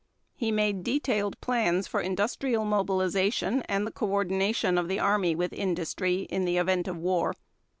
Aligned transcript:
He 0.33 0.51
made 0.51 0.83
detailed 0.83 1.39
plans 1.41 1.85
for 1.85 2.01
industrial 2.01 2.65
mobilization 2.65 3.61
and 3.69 3.85
the 3.85 3.91
coordination 3.91 4.79
of 4.79 4.87
the 4.87 4.99
Army 4.99 5.35
with 5.35 5.53
industry 5.53 6.21
in 6.31 6.43
the 6.43 6.57
event 6.57 6.87
of 6.87 6.97
war. 6.97 7.35